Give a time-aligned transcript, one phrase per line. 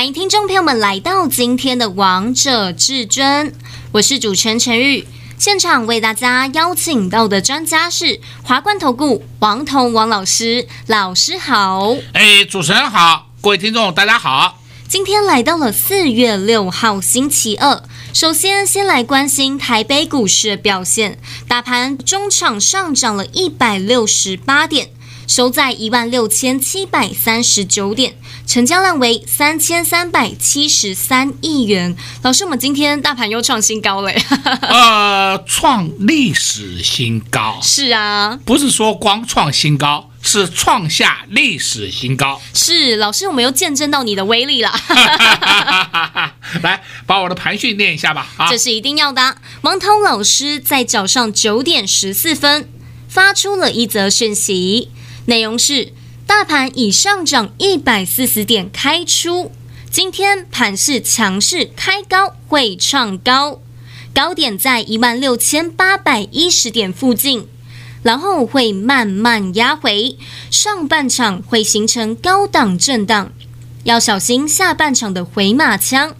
[0.00, 3.50] 欢迎听众朋友们来到今天的《王者至尊》，
[3.92, 5.06] 我是主持人陈玉。
[5.36, 11.94] 现场为大家邀请到的专家是华冠投顾王彤王老师，老师好。
[12.14, 14.62] 哎，主持人好，各位听众大家好。
[14.88, 17.82] 今天来到了四月六号星期二，
[18.14, 24.88] 首先先来关心台北股市的表现，大盘中场上涨了一百六十八点。
[25.30, 28.16] 收在一万六千七百三十九点，
[28.48, 31.96] 成交量为三千三百七十三亿元。
[32.22, 34.10] 老师，我们今天大盘又创新高了。
[34.62, 37.56] 呃，创历史新高。
[37.62, 42.42] 是啊，不是说光创新高，是创下历史新高。
[42.52, 44.72] 是，老师，我们又见证到你的威力了。
[46.64, 48.26] 来，把我的盘讯念一下吧。
[48.36, 49.36] 啊，这是一定要的。
[49.60, 52.68] 王涛老师在早上九点十四分
[53.08, 54.88] 发出了一则讯息。
[55.26, 55.92] 内容是：
[56.26, 59.52] 大盘已上涨一百四十点开出，
[59.90, 63.60] 今天盘势强势开高，会创高，
[64.14, 67.46] 高点在一万六千八百一十点附近，
[68.02, 70.16] 然后会慢慢压回，
[70.50, 73.32] 上半场会形成高档震荡，
[73.84, 76.14] 要小心下半场的回马枪，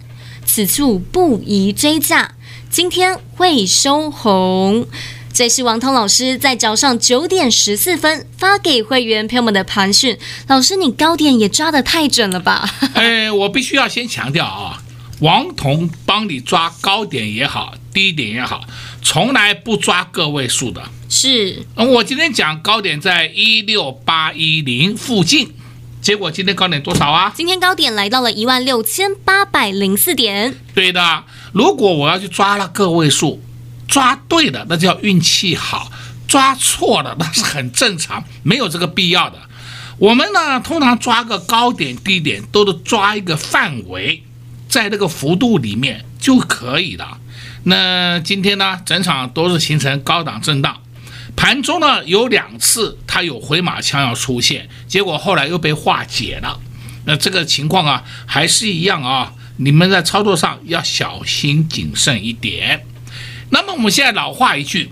[0.45, 2.35] 此处不宜追价，
[2.69, 4.85] 今天会收红。
[5.33, 10.17] 这是王彤老师在早上九点十四分发给会员朋友们的盘讯。
[10.47, 12.69] 老师，你高点也抓得太准了吧？
[12.93, 14.83] 哎，我必须要先强调啊，
[15.21, 18.65] 王彤帮你抓高点也好，低点也好，
[19.01, 20.83] 从来不抓个位数的。
[21.09, 25.53] 是，我今天讲高点在一六八一零附近，
[26.01, 27.31] 结果今天高点多少啊？
[27.35, 30.55] 今天高点来到了一万六千八百零四点。
[30.75, 33.41] 对的，如果我要去抓了个位数。
[33.91, 35.91] 抓对的，那叫运气好；
[36.25, 39.37] 抓错了，那是很正常，没有这个必要的。
[39.97, 44.23] 我们呢，通常抓个高点、低点，都是抓一个范围，
[44.69, 47.19] 在这个幅度里面就可以了。
[47.65, 50.81] 那今天呢，整场都是形成高档震荡，
[51.35, 56.59] 盘中呢有两次它有回马枪要出现，结果后来又被化解了。
[57.03, 62.85] 那这个情况啊，还是一样啊，你们在操作上要小心谨慎一点。
[63.51, 64.89] 那么我们现在老话一句，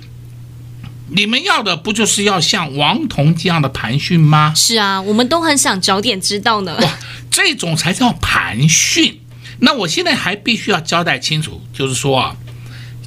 [1.10, 4.54] 你们要的不就是要像王彤这样的盘讯吗？
[4.56, 6.78] 是啊，我们都很想早点知道呢。
[6.82, 6.98] 哇，
[7.32, 9.20] 这种才叫盘讯。
[9.62, 12.36] 那我现在还必须要交代清楚，就是说啊，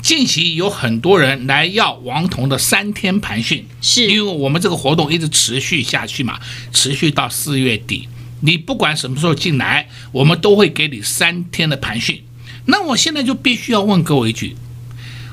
[0.02, 6.40] 近期有很多人来要王彤的三天盘讯，是因为我们这个活动一直持续下去嘛，
[6.72, 8.08] 持续到四月底。
[8.40, 12.24] 你不管什么时候进来，我们都会给你三天的盘训。
[12.64, 14.56] 那我现在就必须要问各位一句。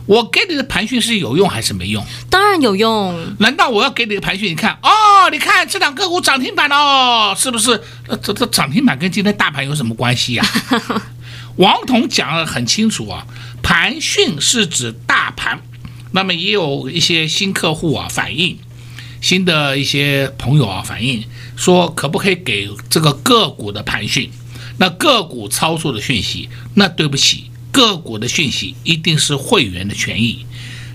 [0.09, 2.03] 我给你的盘讯是有用还是没用？
[2.31, 3.35] 当然有用。
[3.37, 4.49] 难道我要给你的盘讯？
[4.49, 7.79] 你看哦，你看这两个股涨停板哦，是不是？
[8.23, 10.43] 这这涨停板跟今天大盘有什么关系呀？
[11.57, 13.27] 王彤讲得很清楚啊，
[13.61, 15.61] 盘讯是指大盘。
[16.11, 18.57] 那么也有一些新客户啊反映，
[19.21, 21.23] 新的一些朋友啊反映
[21.55, 24.31] 说，可不可以给这个个股的盘讯？
[24.79, 26.49] 那个股操作的讯息？
[26.73, 27.48] 那对不起。
[27.71, 30.45] 个股的讯息一定是会员的权益，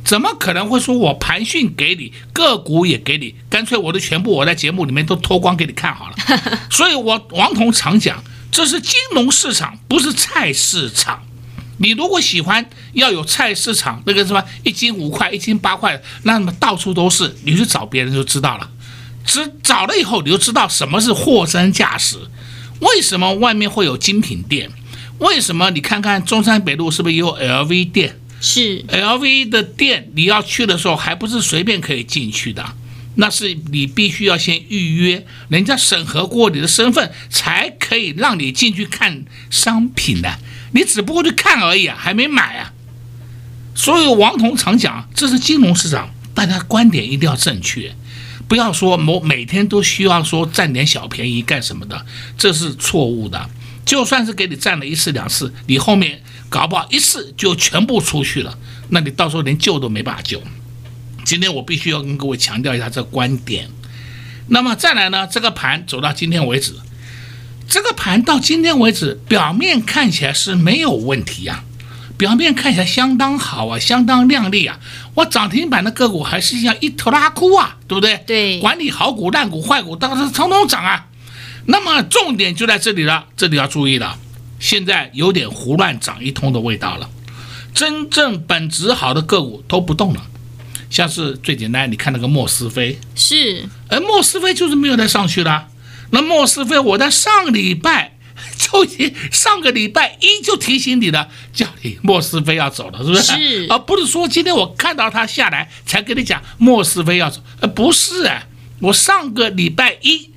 [0.04, 3.34] 怎么可能会说我盘讯给你，个股也给你？
[3.48, 6.16] 干脆我的全部我在节目里面都脱光给你看好了。
[6.70, 11.22] 所以我王彤常讲，这是金融市场，不是菜市场。
[11.78, 18.70] 你如果喜欢要有菜市场那个什么一斤五块、一斤八块，那么到处都是，你去找别人就知道了。
[19.24, 22.18] 只找了以后，你就知道什么是货真价实。
[22.80, 24.70] 为什么外面会有精品店？
[25.19, 25.70] 为什么？
[25.70, 28.19] 你看看中山北路是不是有 LV 店？
[28.41, 32.74] 是 LV 的店，你要去的时候还不是随便可以进去的，
[33.15, 40.39] 那是你必须要先预约，人家审核过你的身份，才可以让你进去看商品的。
[40.72, 42.72] 你只不过去看而已啊，还没买啊。
[43.74, 47.94] 所以王彤常讲，这是金融市场，大家观点一定要正确，
[48.47, 52.04] 不要说某每天都需要说占点小便宜干什么的，
[52.36, 53.48] 这是错误的。
[53.84, 58.57] 就算是给你占了一次两次，你后面搞不好一次就全部出去了，
[58.89, 60.42] 那你到时候连救都没办法救。
[61.25, 63.69] 今天我必须要跟各位强调一下这个观点。
[64.48, 66.75] 那么再来呢，这个盘走到今天为止，
[67.66, 71.65] 这个盘到今天为止，表面看起来是没有问题啊，
[72.19, 74.78] 表面看起来相当好啊，相当亮丽啊。
[75.15, 78.22] 我涨停板的个股还是像一头拉窟啊，对不对？
[78.27, 81.07] 对，管理好股、烂股、坏股，当然是统统涨啊。
[81.66, 84.19] 那么重点就在这里了，这里要注意了，
[84.59, 87.11] 现在有点胡乱涨一通的味道了。
[87.75, 90.22] 真正本质好的个股都不动了，
[90.91, 95.69] 像是最简单，你看那个莫斯菲，是，而莫斯菲就是没有再上去了。
[96.11, 98.13] 那莫斯菲，我在上礼拜。
[98.59, 98.84] 就
[99.31, 103.22] 上个礼拜一就提醒你了，叫你莫斯菲要走了，是不是？
[103.22, 108.45] 是，而不是说今天我看到他下来才跟你讲莫斯菲要走，呃，不是啊，
[108.81, 110.31] 我上个礼拜一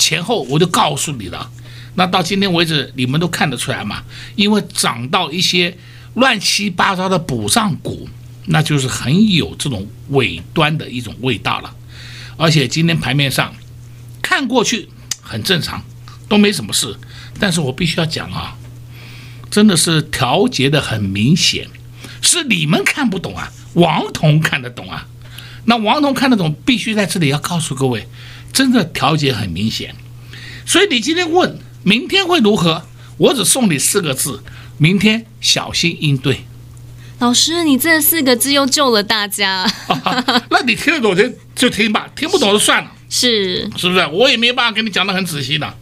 [0.00, 1.48] 前后我就告诉你了。
[1.94, 4.02] 那到今天为止，你们都看得出来嘛？
[4.34, 5.76] 因为涨到一些
[6.14, 8.08] 乱七八糟的补涨股，
[8.46, 11.74] 那就是很有这种尾端的一种味道了。
[12.36, 13.54] 而且今天盘面上
[14.22, 14.88] 看过去
[15.20, 15.84] 很正常，
[16.28, 16.96] 都没什么事。
[17.38, 18.56] 但是我必须要讲啊，
[19.50, 21.68] 真的是调节的很明显，
[22.22, 25.06] 是你们看不懂啊，王彤看得懂啊。
[25.66, 28.08] 那王彤看得懂，必须在这里要告诉各位，
[28.52, 29.94] 真的调节很明显。
[30.66, 32.86] 所以你今天问明天会如何，
[33.16, 34.42] 我只送你四个字：
[34.78, 36.44] 明天小心应对。
[37.18, 39.70] 老师，你这四个字又救了大家。
[40.50, 42.90] 那你听得懂就就听吧，听不懂就算了。
[43.10, 44.06] 是，是不是？
[44.06, 45.74] 我也没办法跟你讲得很仔细的。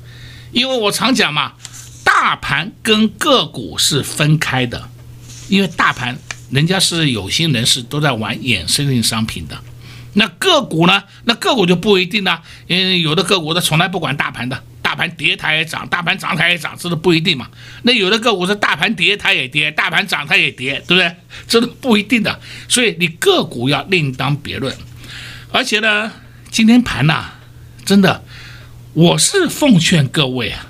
[0.50, 1.52] 因为我常讲嘛，
[2.02, 4.88] 大盘跟个股是分开的，
[5.48, 6.18] 因为大盘
[6.50, 9.62] 人家是有心人士都在玩衍生性商品的，
[10.14, 11.02] 那个股呢？
[11.24, 17.48] 那个股就不一定了，因为有的个股它从来不管大盘的，大盘跌它也涨，大盘涨它也涨，这都不一定嘛。
[17.82, 21.14] 那有的个股是大盘跌它也跌，大盘涨它也跌，对不对？
[21.46, 24.74] 这都不一定的，所以你个股要另当别论。
[25.52, 26.10] 而且呢，
[26.50, 27.26] 今天盘呐，
[27.84, 28.24] 真的。
[28.94, 30.66] 我是奉劝各位啊，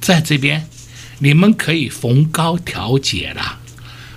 [0.00, 0.68] 在这边
[1.18, 3.58] 你们可以逢高调节了。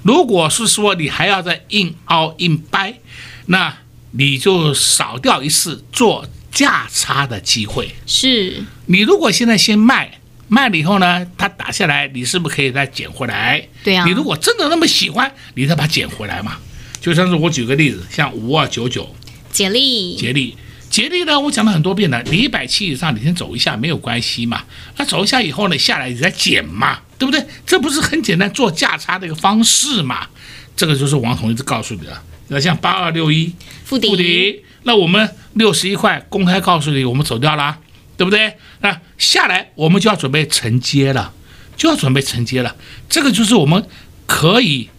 [0.03, 2.99] 如果是说你还要再硬凹硬掰，
[3.47, 3.75] 那
[4.11, 7.89] 你就少掉一次做价差的机会。
[8.05, 13.67] 是你如果现在先卖，卖了以后呢，它打下来，你是不是可以再捡回来？
[13.83, 14.03] 对呀。
[14.05, 16.57] 你如果真的那么喜欢，你再把它捡回来嘛。
[16.99, 19.15] 就像是我举个例子，像五二九九，
[19.51, 20.57] 杰力，杰利。
[20.89, 24.63] 捷力呢，我讲了很多遍了，你一百七以上，你先走一下没有关系嘛。
[24.97, 27.45] 那走一下以后呢，下来你再减嘛，对不对？
[27.63, 30.27] 这不是很简单做价差的一个方式嘛？
[30.75, 32.21] 这个就是王彤一直告诉你的。
[32.49, 33.53] 那像八二六一
[33.85, 37.79] 富迪，富迪，那我们六十一块公开告诉你，我们走掉了，
[38.17, 38.57] 对不对？
[38.81, 41.33] 那下来我们就要准备承接了，
[41.77, 42.75] 就要准备承接了。
[43.07, 43.83] 这个就是我们
[44.25, 44.89] 可以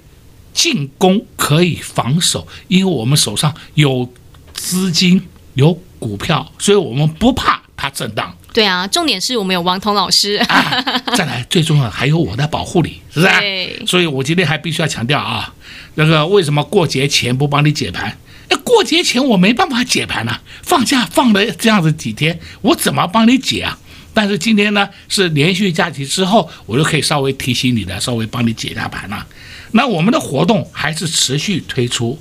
[0.55, 4.13] 进攻，可以防守，因为我们手上有
[4.55, 5.23] 资金。
[5.55, 8.35] 有股票，所以我们不怕它震荡。
[8.53, 10.35] 对啊，重点是我们有王彤老师。
[10.49, 10.85] 啊、
[11.17, 13.33] 再来，最重要还有我在保护你，是不是？
[13.41, 13.83] 对。
[13.87, 15.53] 所以我今天还必须要强调啊，
[15.95, 18.17] 那个为什么过节前不帮你解盘？
[18.49, 23.79] 那过节前我没办法解盘呐、啊，放假放了这样子几天，我怎么帮你解啊？
[24.13, 29.25] 但是今天呢，是连续假期之后，我就可以稍微提醒你的，稍微帮你解一下盘了。
[29.71, 32.21] 那我们的活动还是持续推出。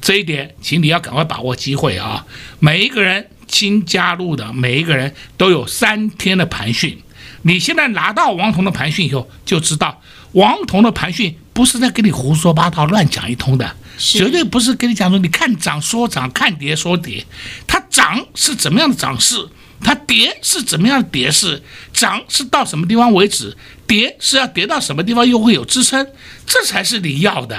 [0.00, 2.24] 这一点，请你要赶快把握机会啊！
[2.58, 6.98] 每一个人新加入的，每一个人都有三天的盘讯。
[7.42, 10.02] 你现在拿到王彤的盘讯以后，就知道
[10.32, 17.24] 王彤的盘讯不是在跟你胡说八道、乱讲一通的，绝对不是跟你讲说你看涨说涨，看跌说跌。
[17.66, 19.48] 它涨是怎么样的涨势，
[19.80, 23.56] 它跌是怎么样的跌势，涨是到什么地方为止，
[23.86, 26.06] 跌是要跌到什么地方又会有支撑，
[26.46, 27.56] 这才是你要的。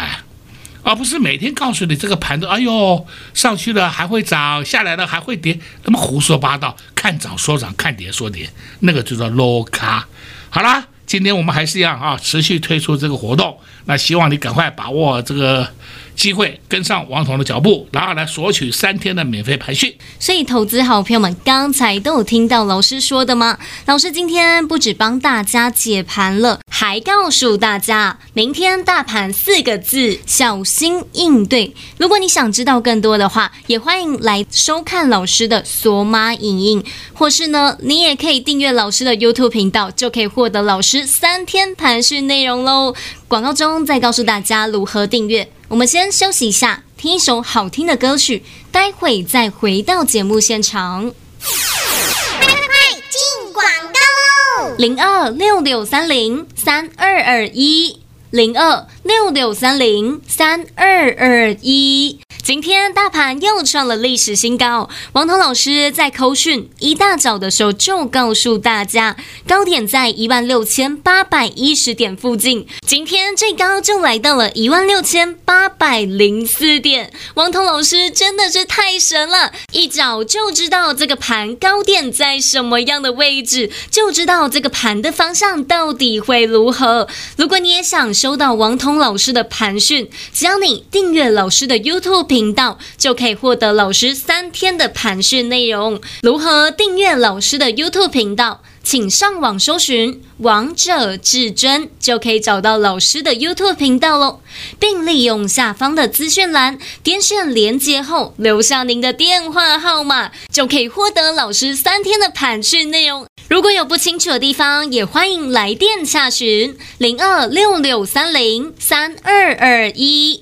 [0.83, 10.07] 而不是每天告诉你这个盘子，哎呦，上去了还会涨，下来了还会跌，那么胡说八道，看涨说涨，看跌说跌，那个就叫 low 咖。
[10.49, 15.67] 好啦，今天我们还是一样啊，持续推出这个活动，那希望你赶快把握这个。
[16.15, 19.95] 机会跟上王彤的脚步，然后来索取三天的免费培训。
[20.19, 23.57] 所以，投资好朋友们刚才都有听到老师说的吗？
[23.85, 31.73] 老师今天不止帮大家解盘了，还告诉大家明天大盘四个字：小心应对。
[31.97, 42.95] 如果你想知道更多的话，也欢迎来收看老师的索马影音，或是呢，你也可以订阅老师的 YouTube 频道，就可以获得老师三天盘讯内容喽。
[43.27, 45.51] 广告中再告诉大家如何订阅。
[45.67, 51.11] 我们先休息一下，听一首好听的歌曲，待会再回到节目现场。
[51.41, 53.63] 快快快，进广
[53.93, 54.75] 告喽！
[54.77, 57.99] 零二六六三零三二二一，
[58.31, 62.19] 零二六六三零三二二一。
[62.49, 69.15] 今天大盘又创了历史新高，王彤老师在扣讯一大早的时候就告诉大家，
[69.47, 77.13] 高点在一万六千八百一十点附近，今天最高就来到了一万六千八百零四点。
[77.35, 87.07] 王彤老师真的是太神了，一早就知道这个盘高点在什么样的位置，就知道这个盘的方向到底会如何。
[87.37, 92.38] 如果你也想收到王彤老师的盘讯，只要你订阅老师的 YouTube。
[92.39, 95.99] 频道就可以获得老师三天的盘讯内容。
[96.21, 98.61] 如何订阅老师的 YouTube 频道？
[98.81, 104.39] 请上网搜寻“王者至尊”，就可以找到老师的 YouTube 频道喽，
[104.79, 113.27] 并利用下方的资讯栏点选连接后，留下您的电话号码，就可以获得老师三天的盘讯内容。
[113.49, 120.41] 如果有不清楚的地方，也欢迎来电查询零二六六三零三二二一。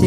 [0.00, 0.06] 歌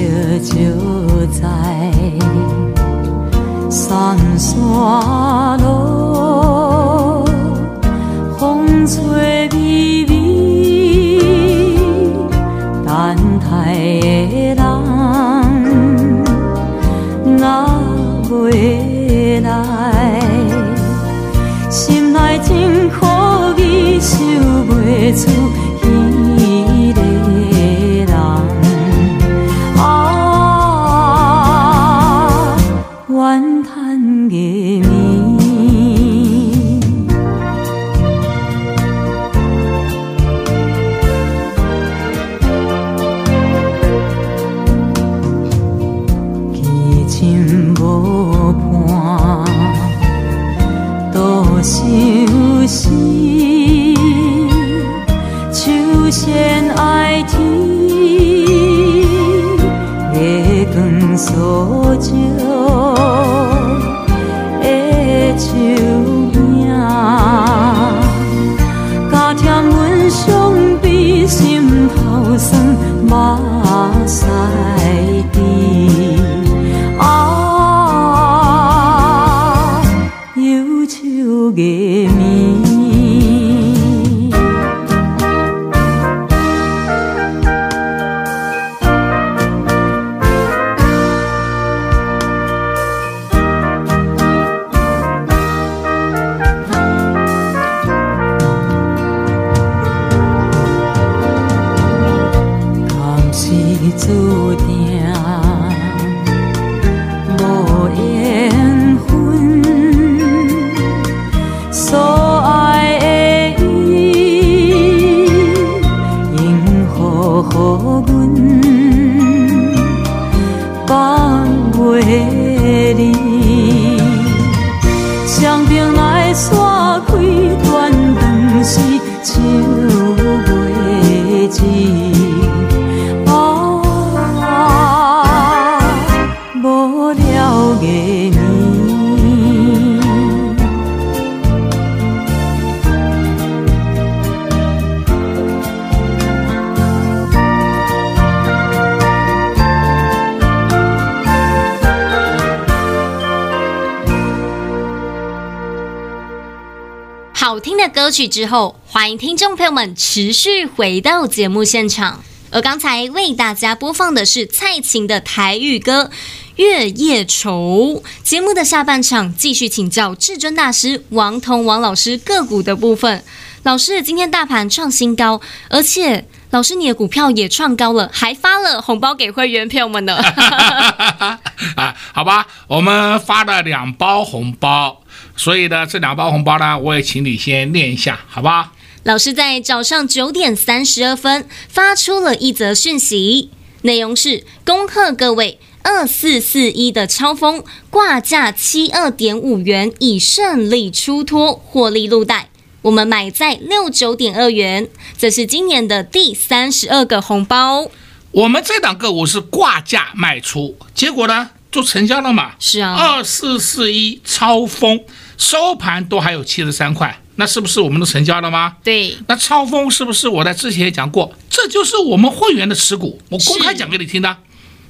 [158.27, 162.23] 之后，欢迎听众朋友们持续回到节目现场。
[162.51, 166.05] 而刚才为大家播放的是蔡琴的台语歌
[166.57, 168.01] 《月夜愁》。
[168.23, 173.23] 节目的下半场继续请教至尊大师王彤王老师个股的部分。
[173.63, 180.17] 老师，今天大盘创新高，而且老师你的股票也创高了，还发了红包给会员朋友们呢。
[181.77, 185.01] 啊，好吧，我们发了两包红包。
[185.35, 188.71] 所以呢，这两包红包呢，我也请你先念一下，好不好？
[189.03, 193.49] 老师在早上九点三十二分发出了一则讯息，
[193.81, 202.49] 内容是恭贺各位二四四一的超风挂价七二点五元已顺利出脱，获利入袋。
[202.83, 207.89] 我们买在六九点二元，这是今年的第三十二个红包。
[208.31, 212.51] 我们这档个股是挂价卖出，结果呢就成交了嘛。
[212.59, 214.99] 是啊，二四四一超峰
[215.37, 218.75] 收盘都还有七十三块，那是不是我们都成交了吗？
[218.83, 219.17] 对。
[219.27, 224.37] 那超峰是不是我在之前也讲过，这就是我们会员的持股，我公开讲给你听的。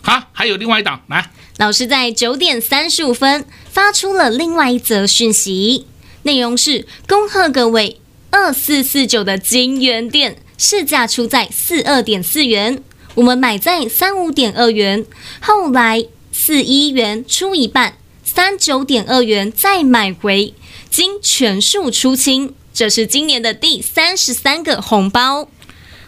[0.02, 5.86] 好，还有另外一档，来，老师在九点三十五分发出了另外一则讯息，
[6.24, 8.00] 内容是恭贺各位
[8.32, 12.84] 二四四九的金元店市价出在四二点四元。
[13.14, 15.06] 我们买在三五点二元，
[15.42, 16.04] 后来
[16.44, 20.56] 四一元出一半，三九点二元再买回，
[20.90, 25.48] 经全数出清，这是今年的第三十三个红包。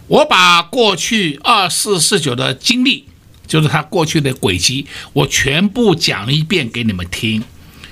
[0.08, 3.06] 我把过去二四四九的经历，
[3.46, 7.44] 就是它过去的轨迹，我全部讲了一遍给你们听，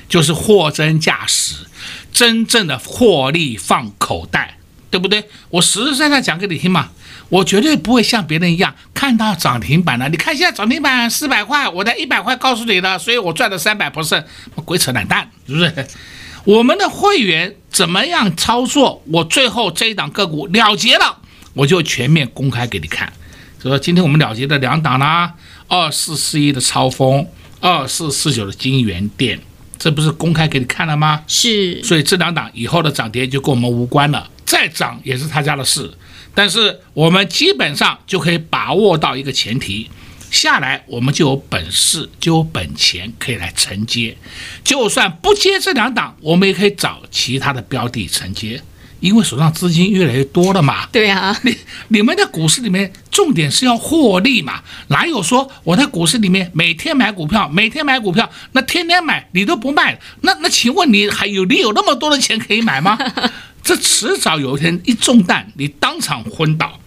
[0.10, 1.68] 就是货真价实，
[2.12, 4.58] 真正的获利放口袋，
[4.90, 5.26] 对不对？
[5.52, 6.90] 我实实在在讲给你听嘛。
[7.32, 10.10] 我绝对不会像别人一样看到涨停板了。
[10.10, 14.26] 你看现在涨停板四百块，我在一百块告诉你的，所以我赚了三百 percent，
[14.66, 15.88] 鬼扯懒蛋，是不是？
[16.44, 19.02] 我们的会员怎么样操作？
[19.08, 21.20] 我最后这一档个股了结了，
[21.54, 23.14] 我就全面公开给你看。
[23.62, 25.34] 所以说今天我们了结的两档啦，
[25.70, 27.26] 二四四一的超风，
[27.62, 29.40] 二四四九的金源店，
[29.80, 31.24] 这不是公开给你看了吗？
[31.28, 31.82] 是。
[31.82, 35.90] 所以这两档以后的涨跌就跟我们无关了，再涨也是他家的事。
[36.34, 39.90] 但是我们基本上就可以把握到一个前提，
[40.30, 44.16] 下来我们就有本事，就有本钱可以来承接。
[44.64, 48.62] 就算不接这两档，我们也可以找其他的标的承接，
[49.02, 50.86] 因为手上资金越来越多了嘛。
[50.92, 51.58] 对啊，你
[51.90, 62.98] 你们在股市里面重点是要获利嘛，哪有说我在股市里面每天买股票，每天买股票，那天天买你都不卖，那那请问你还有你有那么多的钱可以买吗？
[63.72, 66.78] 这迟早有一天一中弹，你当场昏倒。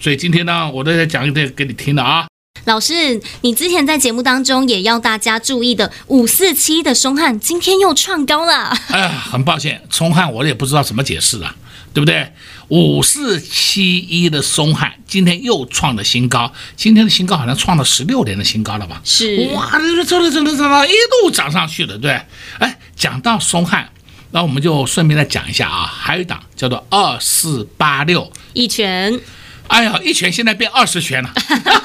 [0.00, 2.26] 所以今天呢，我都在讲一点给你听的啊。
[2.64, 8.76] 老师，你之前在节目当中也要大家注意的五四七的松汉，今天又创高了。
[8.90, 11.54] 哎，很抱歉，松汉我也不知道怎么解释啊，
[11.94, 12.32] 对不对？
[12.66, 19.00] 五四七一的松汉今天又创了新高，今天的新高好像创了十六年的新高了吧？
[19.04, 22.20] 是哇，这这这这这一路涨上去的，对。
[22.58, 23.88] 哎，讲到松汉。
[24.32, 28.32] 那我们就顺便再讲一下啊，还有一档叫做二四八六。
[28.54, 29.20] 一拳，
[29.68, 31.32] 哎呀，一拳现在变二十拳了，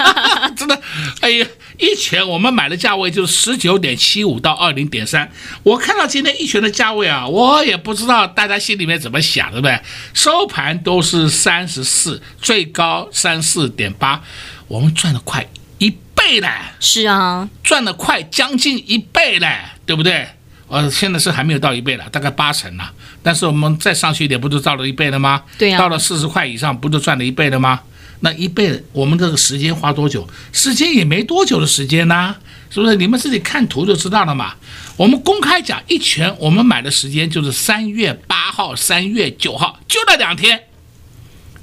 [0.55, 0.81] 真的，
[1.21, 5.29] 哎呀，一拳我们买的价位就是十九点七五到二零点三，
[5.63, 9.79] 我看到今天一拳的价位啊，我也不知道大家心里面怎么想，对不对？
[10.13, 14.21] 收盘都是三十四，最高三四点八，
[14.67, 15.45] 我们赚了快
[15.77, 20.27] 一倍嘞，是啊，赚了快将近一倍嘞，对不对？
[20.67, 22.91] 呃，现在是还没有到一倍了，大概八成了。
[23.23, 25.43] 但是我们再上去一点，不就到了一倍了吗？
[25.57, 25.79] 对呀、啊。
[25.79, 27.79] 到了四十块以上，不就赚了一倍了吗？
[28.19, 30.27] 那一倍，我们这个时间花多久？
[30.51, 32.35] 时间也没多久的时间呐，
[32.69, 32.95] 是不是？
[32.95, 34.55] 你们自己看图就知道了嘛。
[34.97, 40.63] 我们公开讲，一拳我们买的时间就是三月八号、三月九号，就那两天。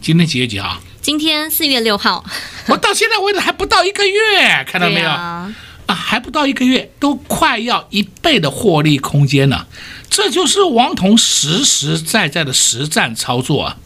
[0.01, 0.81] 今天几月几号？
[1.03, 2.25] 今天四月六号。
[2.69, 5.11] 我到现在为止还不到一个月，看到没有？
[5.87, 9.67] 啊，还不到一个月，都快要一倍的获利空间了，
[10.09, 13.77] 这就是王彤实实在在的实战操作啊！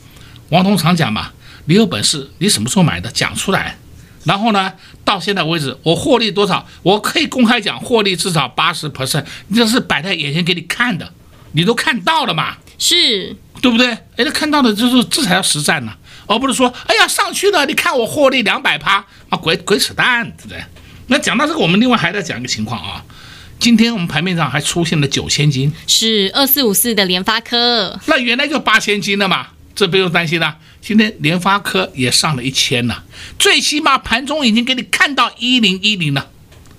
[0.51, 1.33] 王彤常讲嘛，
[1.67, 3.77] 你有本事，你什么时候买的，讲出来。
[4.25, 4.73] 然后呢，
[5.05, 6.67] 到现在为止，我获利多少？
[6.83, 11.13] 我可以公开讲，获利至少八十 percent，这是摆在眼前给你看的，
[11.53, 12.57] 你都看到了嘛？
[12.79, 13.91] 是，对不对？
[13.91, 15.93] 哎，那看到的就是这才叫实战呢，
[16.27, 20.63] 而不是说，哎呀，上去了，你看我获利两百趴啊，鬼鬼扯淡，对不对？
[21.09, 23.05] 那讲到这个，我们另外还在讲一个情况啊。
[23.59, 27.99] 今天我们盘面上还出现了九千金，是二四五四的联发科。
[28.07, 30.59] 那原来就八千金了嘛，这不用担心了。
[30.81, 33.03] 今天联发科也上了一千了，
[33.37, 36.29] 最起码盘中已经给你看到一零一零了，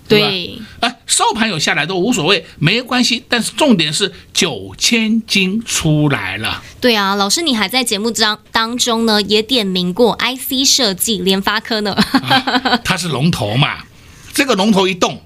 [0.07, 0.29] 对吧？
[0.29, 0.59] 对。
[0.79, 3.25] 哎，收盘有下来都无所谓，没关系。
[3.27, 6.63] 但是重点是九千金出来了。
[6.79, 11.93] 对啊，老师，你还在节目当当中呢，也点名过 IC 设计联发科呢。
[11.93, 13.79] 啊，它是龙头嘛。
[14.33, 15.21] 这个龙头一动，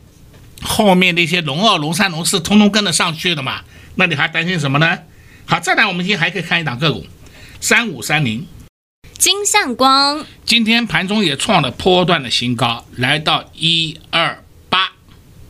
[0.62, 3.62] 后面那些龙二、龙三、龙四通通跟得上去的嘛？
[3.96, 5.00] 那你还担心什么呢？
[5.46, 7.06] 好，再来，我们今天还可以看一档个股，
[7.60, 8.48] 三五三零，
[9.18, 14.94] 金相光，今天盘中也创了波段的新高，来到一二八，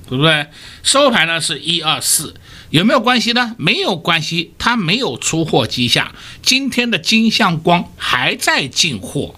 [0.09, 0.47] 对不对？
[0.81, 2.35] 收盘呢是一二四，
[2.71, 3.55] 有没有关系呢？
[3.57, 6.13] 没有关系，它没有出货迹象。
[6.41, 9.35] 今天的金相光还在进货。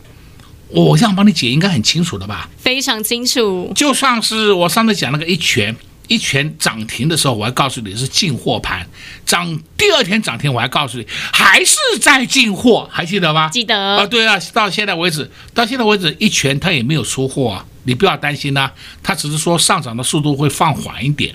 [0.70, 2.50] 我这样帮你解应该很清楚的吧？
[2.58, 3.72] 非常清楚。
[3.76, 5.76] 就算是我上次讲那个一拳
[6.08, 8.88] 一拳涨停的时候，我还告诉你是进货盘，
[9.26, 13.50] 涨第二天涨停，我还告诉你还是在进货，还记得吗？
[13.50, 21.34] 记得啊，对啊，到现在为止，到现在为止一拳它也没有出货啊，你不要担心呐、啊，它只是说上涨的速度会放缓一点。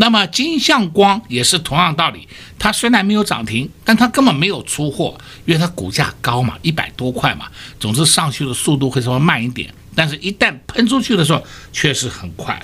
[0.00, 7.46] 那么金像光也是同样道理，它虽然没有涨停，但它根本没有出货，因为它股价高嘛，一百多块嘛，
[7.80, 12.60] 总之上去的速度会稍微慢一点，但是一旦喷出去的时候，确实很快。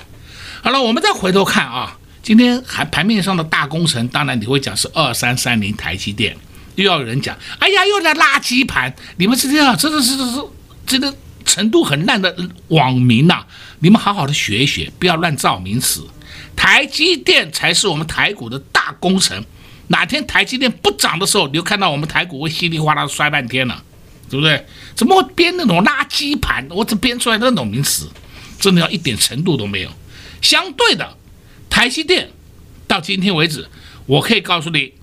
[0.63, 6.37] 好了，我们再回头看啊，今天还盘面上的大工程，当然你会讲是二三三零台积电，
[6.75, 10.41] 又要有人讲，哎呀，又来垃圾盘，你们是这样，真的是是
[10.87, 12.33] 这个程度很烂的
[12.69, 13.45] 网民呐、
[13.79, 16.01] 你们好好的学一学，不要乱造名词。
[16.55, 19.43] 台积电才是我们台股的大功臣，
[19.87, 23.83] 哪天台积电不涨的时候，你就看到我们台股会稀里哗啦摔半天了，
[24.29, 24.65] 对不对？
[24.95, 26.65] 怎么会编那种垃圾盘？
[26.71, 28.09] 我只编出来那种名词，
[28.59, 29.89] 真的要一点程度都没有。
[30.41, 31.17] 相对的，
[31.69, 32.29] 台积电
[32.87, 33.67] 到今天为止，
[34.05, 34.93] 我可以告诉你，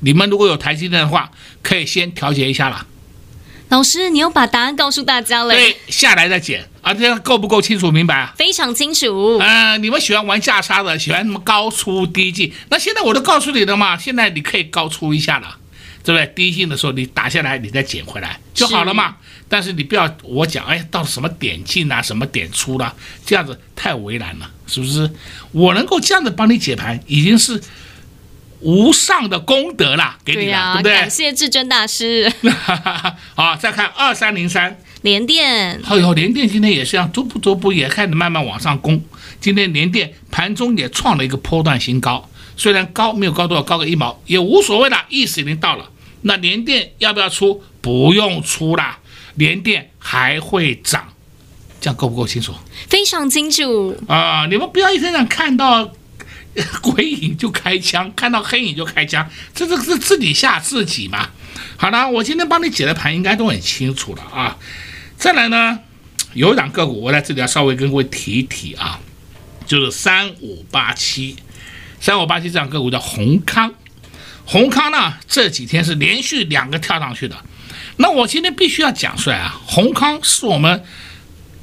[0.00, 1.30] 你们如果有台积电的话，
[1.62, 2.86] 可以先调节一下了。
[3.68, 5.54] 老师，你又把答案告诉大家了。
[5.54, 8.32] 对，下来再捡啊，这样够不够清楚明白啊？
[8.36, 9.36] 非常清楚。
[9.38, 12.50] 呃，你们喜欢玩价差的，喜欢什么高出低进？
[12.70, 15.58] 那现在我都告诉你了嘛，现在你可以高出一下了，
[16.02, 16.26] 对不对？
[16.34, 19.16] 低进的时候你打下来，你再捡回来就好了嘛。
[19.50, 22.94] 但是你不要我讲，哎，到什么点进啊，什么点出了，啊，
[23.26, 25.10] 这样子太为难了，是不是？
[25.52, 27.60] 我能够这样子帮你解盘，已经是。
[28.60, 30.94] 无上的功德啦，给你了，对，啊、对不对？
[30.94, 32.32] 感谢至尊大师。
[33.36, 35.80] 好，再看二三零三联电。
[35.84, 39.00] 哎呦，联电今天也是这样，逐步逐步也开始慢慢往上攻。
[39.40, 45.88] 今天联电盘中也创了一个波段新高，虽然高没有高多少，高个一毛也无所谓了，意思已经到了。
[46.22, 47.62] 那联电要不要出？
[47.80, 48.98] 不用出啦，
[49.36, 51.08] 联电还会涨，
[51.80, 52.52] 这样够不够清楚？
[52.88, 54.46] 非常清楚啊！
[54.50, 55.92] 你们不要一天想看到。
[56.82, 61.30] 鬼影就开枪，看到黑影就开枪，这这是自己吓自己嘛？
[61.76, 64.56] 好了，我今天帮你解的盘应该都很清楚了啊。
[65.16, 65.78] 再来呢，
[66.34, 69.00] 有一档个股，我在这里要稍微跟各位提一提啊，
[69.66, 71.36] 就是三五八七，
[72.00, 73.74] 三五八七这档个股叫閎康，
[74.46, 77.36] 閎康呢这几天是连续两个跳上去的。
[77.96, 80.84] 那我今天必须要讲出来啊，閎康是我们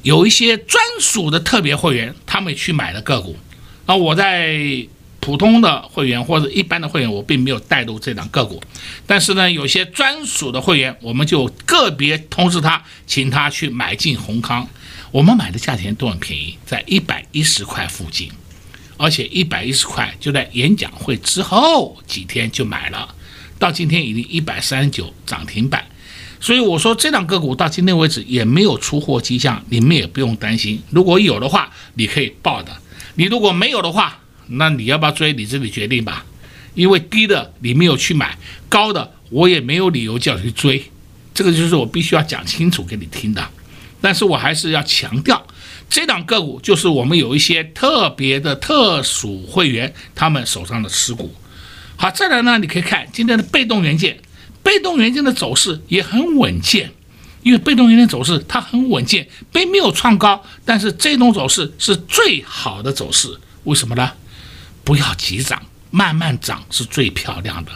[0.02, 3.36] 有一些专属的特别会员，他们去买的个股。
[3.86, 4.86] 那我在
[5.20, 8.62] 普通的会员或者一般的会员，我并没有带入这档个股，
[9.06, 14.68] 但是呢，有些专属的会员，我们就个别通知他，请他去买进閎康。
[15.10, 18.30] 我们买的价钱都很便宜，在一百一十块附近，
[18.96, 23.14] 而且一百一十块就在演讲会之后几天就买了，
[23.58, 25.84] 到今天已经一百三十九涨停板。
[26.38, 30.80] 所以我说这档个股到今天为止也没有出货迹象，你们也不用担心。
[30.90, 32.76] 如果有的话，你可以报的。
[33.16, 35.32] 你如果没有的话，那你要不要追？
[35.32, 36.24] 你自己决定吧。
[36.74, 38.36] 因为低的你没有去买，
[38.68, 40.84] 高的我也没有理由叫你去追。
[41.32, 43.48] 这个就是我必须要讲清楚给你听的。
[44.00, 45.46] 但是我还是要强调，
[45.88, 51.34] 这档个股就是我们有一些特别的特殊会员他们手上的持股。
[51.96, 54.18] 好，再来呢，你可以看今天的被动元件，
[54.62, 56.92] 被动元件的走势也很稳健。
[57.46, 64.10] 因为被动元件走势它很稳健，并没有创高，但是这种走势是最好的走势，为什么呢？
[64.82, 67.70] 不要急涨，慢慢涨是最漂亮的。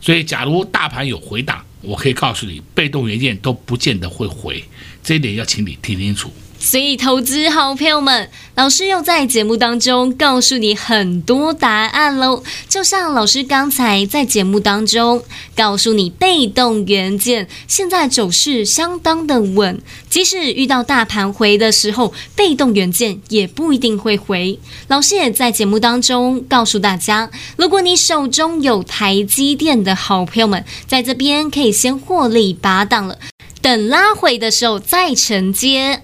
[0.00, 4.64] 所以，假如大盘有回档，我可以告诉你，被动元件都不见得会回，
[5.04, 6.32] 这一点要请你听清楚。
[6.62, 12.44] 所以，投资好朋友们，老师又在节目当中告诉你很多答案喽。
[12.68, 15.24] 就像老师刚才在节目当中
[15.56, 24.60] 告诉你，被动元件现在走势相当的稳，即使遇到大盘回的时候，被动元件也不一定会回。
[24.86, 33.18] 老师也在节目当中告诉大家，如果你手中有台积电的好朋友们，在这边可以先获利拔档了，
[33.60, 36.02] 等拉回的时候再承接。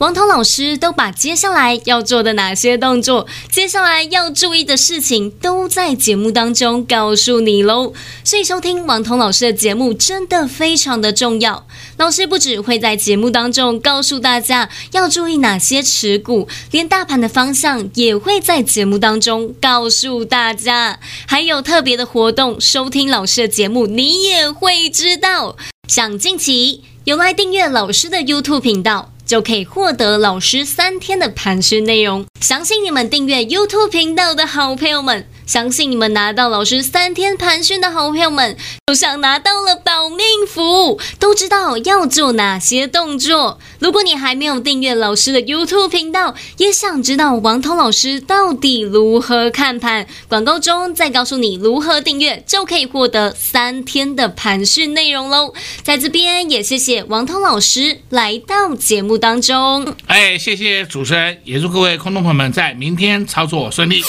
[0.00, 7.92] 王彤老师都把接下来要做的哪些动作，接下来要注意的事情，都在节目当中告诉你喽。
[8.24, 11.66] 所以收听王彤老师的节目真的非常的重要。
[11.98, 20.98] 老师不只会在节目当中告诉大家要注意哪些持股，连大盘的方向也会在节目当中告诉大家。
[21.26, 25.58] 还有特别的活动，收听老师的节目，你也会知道。
[25.86, 29.12] 想近期有来订阅老师的 YouTube 频道。
[29.30, 32.26] 就可以获得老师三天的盘训内容。
[32.40, 43.58] 相信你们订阅 YouTube 频道的好朋友们，相信你们拿到老师三天盘讯的好朋友们，就像拿到了保命符，都知道要做哪些动作。
[43.80, 55.52] 如果你还没有订阅老师的 YouTube 频道，也想知道王涛老师到底如何看盘，广告中再告诉你如何订阅，就可以获得三天的盘讯内容喽。
[55.82, 59.96] 在这边也谢谢王涛老师来到节目当中。
[60.06, 64.00] 哎，谢谢主持人，也祝各位空中朋友们在明天操作顺利。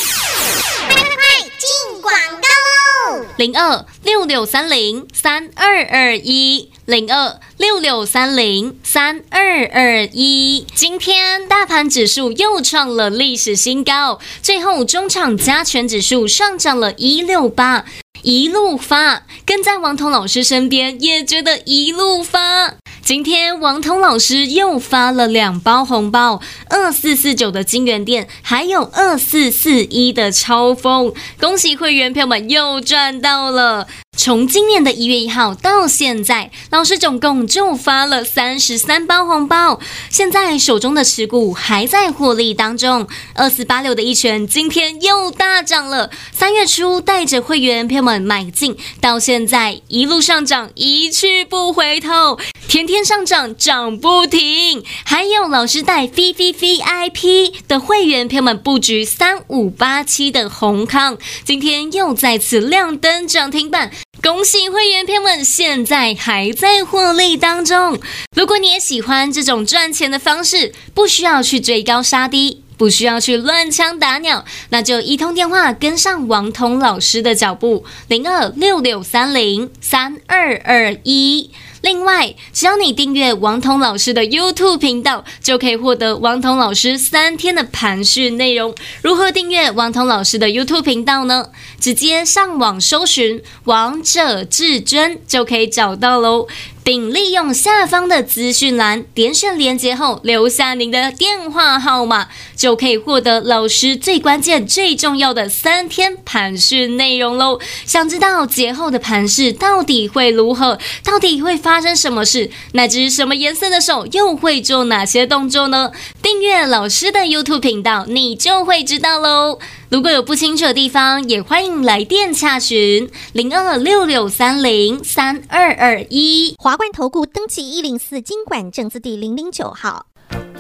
[3.38, 10.66] 零二六六三零三二二一，零二六六三零三二二一。
[10.76, 17.86] 今天大盘指数又创了历史新高，最后中场加权指数上涨了一六八，
[18.22, 22.76] 一路发，跟在王彤老师身边也觉得一路发。
[23.12, 33.86] 今天王通老师又发了两包红包，二四四九的金源店，还有二四四一的超风，恭喜会员朋友们又赚到了。
[34.24, 39.80] 从今年的一月一号到现在，老师总共就发了三十三包红包。
[40.12, 43.08] 现在手中的持股还在获利当中。
[43.34, 46.12] 二四八六的一拳今天又大涨了。
[46.32, 54.84] 三月初带着会员朋友们买进，到现在一路上涨，一去不回头，天天上涨，涨不停。
[55.04, 63.92] 还有老师带 V V V I P 的会员朋友们布局三五八七的閎康，今天又再次亮灯涨停板。
[64.24, 68.00] 恭喜会员朋友们，现在还在获利当中。
[68.36, 81.50] 如果你也喜欢这种赚钱的方式，不需要去追高杀低，不需要去乱枪打鸟，那就一通电话跟上王彤老师的脚步，零二六六三零三二二一。
[81.82, 88.74] 另外，只要你订阅王彤老师的 YouTube 频道，就可以获得王彤老师三天的盘讯内容。
[89.02, 91.48] 如何订阅王彤老师的 YouTube 频道呢？
[91.80, 96.48] 直接上网搜寻“王者至尊”就可以找到喽。
[96.92, 102.28] 并利用下方的资讯栏点选连接后，留下您的电话号码，
[102.58, 107.62] 就可以获得老师最关键、最重要的三天盘讯内容喽。
[107.86, 110.78] 想知道节后的盘势到底会如何？
[111.02, 112.52] 到底会发生什么事？
[112.74, 115.94] 那只什么颜色的手又会做哪些动作呢？
[116.22, 119.60] 订阅老师的 YouTube 频道，你就会知道喽。
[119.92, 126.56] 如果有不清楚的地方，也欢迎来电洽询零二六六三零三二二一。
[126.58, 130.06] 华冠投顾登记一零四经管证字第零零九号。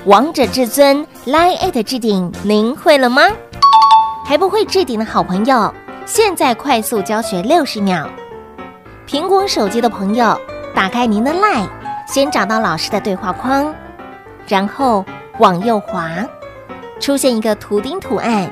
[0.03, 3.21] 王者至尊 Line@ at 置顶，您会了吗？
[4.25, 5.73] 还不会置顶的好朋友，
[6.05, 8.09] 现在快速教学六十秒。
[9.07, 10.37] 苹果手机的朋友，
[10.75, 11.69] 打开您的 Line，
[12.05, 13.73] 先找到老师的对话框，
[14.45, 15.05] 然后
[15.39, 16.27] 往右滑，
[16.99, 18.51] 出现一个图钉图案。